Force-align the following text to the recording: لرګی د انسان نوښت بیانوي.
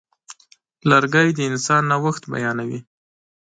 لرګی 0.89 1.29
د 1.35 1.39
انسان 1.49 1.81
نوښت 1.91 2.23
بیانوي. 2.31 2.79